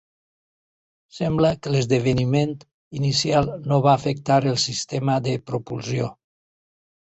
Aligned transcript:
Sembla 1.17 1.51
que 1.65 1.73
l'esdeveniment 1.75 2.55
inicial 3.01 3.53
no 3.73 3.79
va 3.89 3.93
afectar 4.01 4.41
el 4.55 4.59
sistema 4.67 5.21
de 5.31 5.37
propulsió. 5.53 6.13